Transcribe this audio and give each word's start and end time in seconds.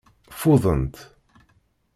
Ffudent. 0.39 0.93